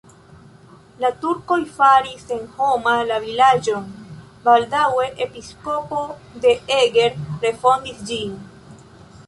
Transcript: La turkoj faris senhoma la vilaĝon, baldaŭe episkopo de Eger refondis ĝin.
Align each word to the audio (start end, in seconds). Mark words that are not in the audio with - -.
La 1.03 1.09
turkoj 1.25 1.57
faris 1.73 2.23
senhoma 2.29 2.95
la 3.11 3.19
vilaĝon, 3.27 3.85
baldaŭe 4.49 5.05
episkopo 5.27 6.01
de 6.47 6.57
Eger 6.81 7.21
refondis 7.47 8.01
ĝin. 8.13 8.33